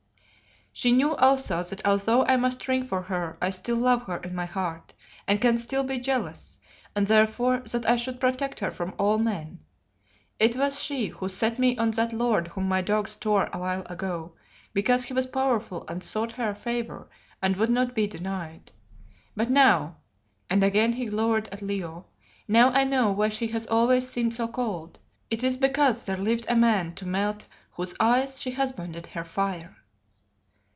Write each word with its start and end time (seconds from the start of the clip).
"She 0.73 0.93
knew 0.93 1.15
also 1.17 1.61
that 1.61 1.85
although 1.85 2.25
I 2.25 2.37
must 2.37 2.63
shrink 2.63 2.87
from 2.87 3.03
her, 3.03 3.37
I 3.41 3.49
still 3.49 3.75
love 3.75 4.03
her 4.03 4.17
in 4.17 4.33
my 4.33 4.45
heart, 4.45 4.93
and 5.27 5.39
can 5.41 5.57
still 5.57 5.83
be 5.83 5.99
jealous, 5.99 6.57
and 6.95 7.05
therefore 7.05 7.59
that 7.59 7.85
I 7.85 7.97
should 7.97 8.21
protect 8.21 8.61
her 8.61 8.71
from 8.71 8.95
all 8.97 9.17
men. 9.17 9.59
It 10.39 10.55
was 10.55 10.81
she 10.81 11.07
who 11.07 11.27
set 11.27 11.59
me 11.59 11.77
on 11.77 11.91
that 11.91 12.13
lord 12.13 12.47
whom 12.47 12.69
my 12.69 12.81
dogs 12.81 13.17
tore 13.17 13.49
awhile 13.51 13.83
ago, 13.89 14.33
because 14.73 15.03
he 15.03 15.13
was 15.13 15.27
powerful 15.27 15.83
and 15.89 16.01
sought 16.01 16.31
her 16.31 16.55
favour 16.55 17.09
and 17.41 17.57
would 17.57 17.69
not 17.69 17.93
be 17.93 18.07
denied. 18.07 18.71
But 19.35 19.49
now," 19.49 19.97
and 20.49 20.63
again 20.63 20.93
he 20.93 21.07
glowered 21.07 21.49
at 21.49 21.61
Leo, 21.61 22.07
"now 22.47 22.71
I 22.71 22.85
know 22.85 23.11
why 23.11 23.27
she 23.27 23.47
has 23.47 23.67
always 23.67 24.07
seemed 24.09 24.35
so 24.35 24.47
cold. 24.47 24.99
It 25.29 25.43
is 25.43 25.57
because 25.57 26.05
there 26.05 26.17
lived 26.17 26.45
a 26.47 26.55
man 26.55 26.95
to 26.95 27.05
melt 27.05 27.45
whose 27.73 27.93
ice 27.99 28.39
she 28.39 28.51
husbanded 28.51 29.07
her 29.07 29.25
fire." 29.25 29.75